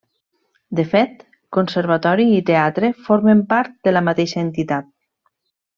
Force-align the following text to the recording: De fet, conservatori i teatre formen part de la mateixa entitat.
De 0.79 0.85
fet, 0.93 1.21
conservatori 1.57 2.25
i 2.37 2.41
teatre 2.49 2.91
formen 3.09 3.45
part 3.55 3.77
de 3.89 3.95
la 3.97 4.07
mateixa 4.11 4.45
entitat. 4.49 4.93